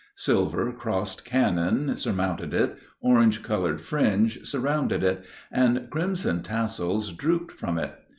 Silver 0.15 0.71
crossed 0.71 1.23
cannon 1.25 1.95
surmounted 1.95 2.55
it, 2.55 2.75
orange 3.01 3.43
colored 3.43 3.81
fringe 3.81 4.43
surrounded 4.43 5.03
it, 5.03 5.23
and 5.51 5.91
crimson 5.91 6.41
tassels 6.41 7.11
drooped 7.13 7.51
from 7.51 7.77
it. 7.77 7.93